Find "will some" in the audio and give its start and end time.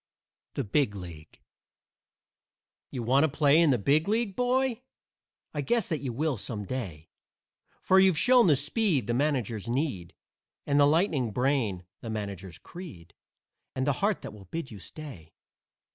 6.11-6.65